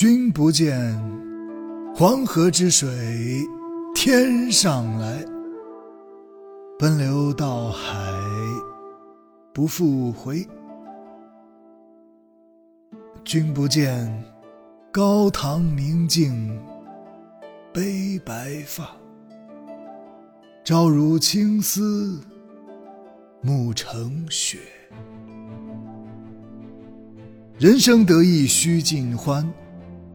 [0.00, 0.98] 君不见，
[1.94, 2.88] 黄河之水
[3.94, 5.22] 天上来，
[6.78, 8.10] 奔流到海
[9.52, 10.48] 不复回。
[13.24, 14.10] 君不见，
[14.90, 16.58] 高堂明镜
[17.70, 18.96] 悲白发，
[20.64, 22.18] 朝如青丝
[23.42, 24.60] 暮成雪。
[27.58, 29.46] 人生得意须尽欢，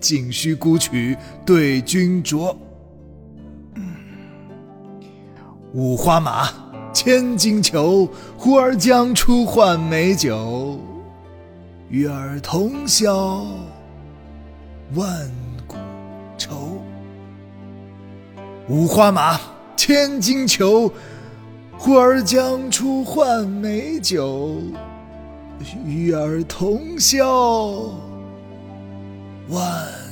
[0.00, 2.54] 径须沽取对君酌。
[5.72, 6.48] 五花马，
[6.92, 10.78] 千金裘，呼儿将出换美酒。
[11.88, 13.46] 与尔同销
[14.94, 15.08] 万
[15.66, 15.76] 古
[16.36, 16.82] 愁。
[18.68, 19.40] 五花马，
[19.76, 20.92] 千金裘，
[21.78, 24.56] 呼儿将出换美酒。
[25.86, 27.84] 与尔同销
[29.48, 30.11] 万。